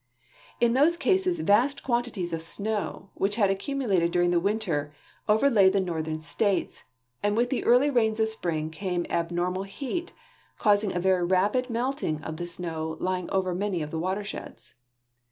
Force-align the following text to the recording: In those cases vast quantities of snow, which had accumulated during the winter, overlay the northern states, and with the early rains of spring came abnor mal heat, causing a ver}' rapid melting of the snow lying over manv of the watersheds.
In 0.59 0.73
those 0.73 0.97
cases 0.97 1.41
vast 1.41 1.83
quantities 1.83 2.33
of 2.33 2.41
snow, 2.41 3.11
which 3.13 3.35
had 3.35 3.51
accumulated 3.51 4.09
during 4.09 4.31
the 4.31 4.39
winter, 4.39 4.91
overlay 5.29 5.69
the 5.69 5.79
northern 5.79 6.21
states, 6.23 6.85
and 7.21 7.37
with 7.37 7.51
the 7.51 7.63
early 7.65 7.91
rains 7.91 8.19
of 8.19 8.27
spring 8.27 8.71
came 8.71 9.03
abnor 9.11 9.53
mal 9.53 9.61
heat, 9.61 10.11
causing 10.57 10.91
a 10.95 10.99
ver}' 10.99 11.23
rapid 11.23 11.69
melting 11.69 12.19
of 12.23 12.37
the 12.37 12.47
snow 12.47 12.97
lying 12.99 13.29
over 13.29 13.53
manv 13.53 13.83
of 13.83 13.91
the 13.91 13.99
watersheds. 13.99 14.73